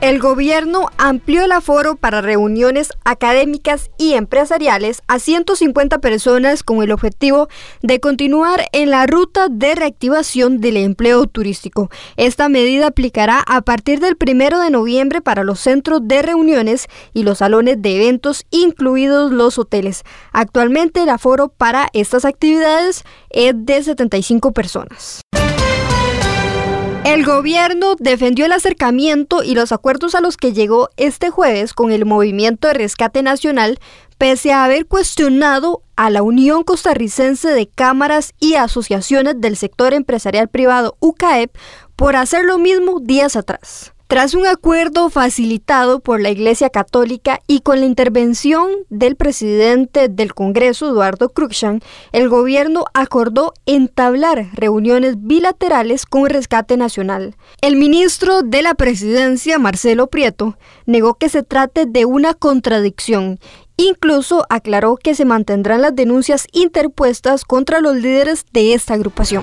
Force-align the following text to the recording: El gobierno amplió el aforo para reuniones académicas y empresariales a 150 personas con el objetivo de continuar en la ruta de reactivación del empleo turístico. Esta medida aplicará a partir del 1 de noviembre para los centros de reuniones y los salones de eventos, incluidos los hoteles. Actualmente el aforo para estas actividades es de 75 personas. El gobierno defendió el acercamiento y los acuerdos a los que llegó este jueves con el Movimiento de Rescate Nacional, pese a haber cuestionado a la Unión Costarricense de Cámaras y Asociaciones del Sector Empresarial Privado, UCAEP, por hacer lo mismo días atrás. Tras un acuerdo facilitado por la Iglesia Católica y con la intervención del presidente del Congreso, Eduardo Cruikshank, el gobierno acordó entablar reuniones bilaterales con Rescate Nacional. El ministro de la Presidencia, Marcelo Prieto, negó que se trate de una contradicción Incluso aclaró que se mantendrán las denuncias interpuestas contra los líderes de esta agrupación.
El 0.00 0.18
gobierno 0.18 0.86
amplió 0.96 1.44
el 1.44 1.52
aforo 1.52 1.94
para 1.94 2.22
reuniones 2.22 2.88
académicas 3.04 3.90
y 3.98 4.14
empresariales 4.14 5.02
a 5.08 5.18
150 5.18 5.98
personas 5.98 6.62
con 6.62 6.82
el 6.82 6.90
objetivo 6.90 7.48
de 7.82 8.00
continuar 8.00 8.64
en 8.72 8.88
la 8.88 9.06
ruta 9.06 9.48
de 9.50 9.74
reactivación 9.74 10.62
del 10.62 10.78
empleo 10.78 11.26
turístico. 11.26 11.90
Esta 12.16 12.48
medida 12.48 12.86
aplicará 12.86 13.44
a 13.46 13.60
partir 13.60 14.00
del 14.00 14.16
1 14.18 14.62
de 14.62 14.70
noviembre 14.70 15.20
para 15.20 15.44
los 15.44 15.60
centros 15.60 16.00
de 16.04 16.22
reuniones 16.22 16.88
y 17.12 17.24
los 17.24 17.38
salones 17.38 17.82
de 17.82 17.96
eventos, 17.96 18.46
incluidos 18.50 19.32
los 19.32 19.58
hoteles. 19.58 20.04
Actualmente 20.32 21.02
el 21.02 21.10
aforo 21.10 21.48
para 21.48 21.90
estas 21.92 22.24
actividades 22.24 23.04
es 23.28 23.52
de 23.54 23.82
75 23.82 24.52
personas. 24.52 25.20
El 27.10 27.24
gobierno 27.24 27.96
defendió 27.98 28.46
el 28.46 28.52
acercamiento 28.52 29.42
y 29.42 29.56
los 29.56 29.72
acuerdos 29.72 30.14
a 30.14 30.20
los 30.20 30.36
que 30.36 30.52
llegó 30.52 30.90
este 30.96 31.28
jueves 31.28 31.74
con 31.74 31.90
el 31.90 32.06
Movimiento 32.06 32.68
de 32.68 32.74
Rescate 32.74 33.24
Nacional, 33.24 33.80
pese 34.16 34.52
a 34.52 34.62
haber 34.62 34.86
cuestionado 34.86 35.82
a 35.96 36.08
la 36.08 36.22
Unión 36.22 36.62
Costarricense 36.62 37.48
de 37.48 37.68
Cámaras 37.68 38.32
y 38.38 38.54
Asociaciones 38.54 39.40
del 39.40 39.56
Sector 39.56 39.92
Empresarial 39.92 40.46
Privado, 40.46 40.96
UCAEP, 41.00 41.50
por 41.96 42.14
hacer 42.14 42.44
lo 42.44 42.58
mismo 42.58 43.00
días 43.00 43.34
atrás. 43.34 43.92
Tras 44.10 44.34
un 44.34 44.44
acuerdo 44.44 45.08
facilitado 45.08 46.00
por 46.00 46.20
la 46.20 46.30
Iglesia 46.30 46.68
Católica 46.68 47.38
y 47.46 47.60
con 47.60 47.78
la 47.78 47.86
intervención 47.86 48.68
del 48.88 49.14
presidente 49.14 50.08
del 50.08 50.34
Congreso, 50.34 50.88
Eduardo 50.88 51.28
Cruikshank, 51.28 51.84
el 52.10 52.28
gobierno 52.28 52.86
acordó 52.92 53.54
entablar 53.66 54.48
reuniones 54.52 55.14
bilaterales 55.16 56.06
con 56.06 56.28
Rescate 56.28 56.76
Nacional. 56.76 57.36
El 57.60 57.76
ministro 57.76 58.42
de 58.42 58.62
la 58.62 58.74
Presidencia, 58.74 59.60
Marcelo 59.60 60.08
Prieto, 60.08 60.58
negó 60.86 61.14
que 61.14 61.28
se 61.28 61.44
trate 61.44 61.86
de 61.86 62.04
una 62.04 62.34
contradicción 62.34 63.38
Incluso 63.76 64.44
aclaró 64.50 64.96
que 64.96 65.14
se 65.14 65.24
mantendrán 65.24 65.80
las 65.80 65.94
denuncias 65.94 66.48
interpuestas 66.52 67.44
contra 67.44 67.80
los 67.80 67.96
líderes 67.96 68.44
de 68.52 68.74
esta 68.74 68.92
agrupación. 68.92 69.42